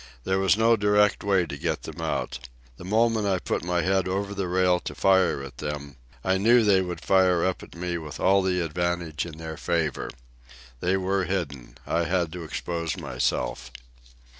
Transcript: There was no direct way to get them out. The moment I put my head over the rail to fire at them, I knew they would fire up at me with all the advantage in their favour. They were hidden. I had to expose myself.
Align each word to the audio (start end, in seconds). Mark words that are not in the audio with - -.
There 0.23 0.39
was 0.39 0.57
no 0.57 0.75
direct 0.75 1.23
way 1.23 1.45
to 1.45 1.55
get 1.59 1.83
them 1.83 2.01
out. 2.01 2.39
The 2.77 2.83
moment 2.83 3.27
I 3.27 3.37
put 3.37 3.63
my 3.63 3.83
head 3.83 4.07
over 4.07 4.33
the 4.33 4.47
rail 4.47 4.79
to 4.79 4.95
fire 4.95 5.43
at 5.43 5.59
them, 5.59 5.95
I 6.23 6.39
knew 6.39 6.63
they 6.63 6.81
would 6.81 7.01
fire 7.01 7.45
up 7.45 7.61
at 7.61 7.75
me 7.75 7.99
with 7.99 8.19
all 8.19 8.41
the 8.41 8.61
advantage 8.61 9.27
in 9.27 9.37
their 9.37 9.57
favour. 9.57 10.09
They 10.79 10.97
were 10.97 11.25
hidden. 11.25 11.77
I 11.85 12.05
had 12.05 12.33
to 12.33 12.43
expose 12.43 12.97
myself. 12.97 13.69